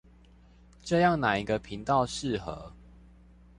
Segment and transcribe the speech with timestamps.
[0.83, 2.73] 這樣哪一個頻道適合